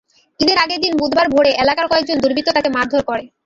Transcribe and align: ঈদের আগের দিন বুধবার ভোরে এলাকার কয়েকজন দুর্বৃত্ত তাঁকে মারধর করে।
ঈদের 0.39 0.57
আগের 0.57 0.79
দিন 0.81 0.93
বুধবার 0.99 1.27
ভোরে 1.33 1.51
এলাকার 1.63 1.89
কয়েকজন 1.91 2.17
দুর্বৃত্ত 2.19 2.49
তাঁকে 2.53 2.69
মারধর 2.75 3.01
করে। 3.09 3.23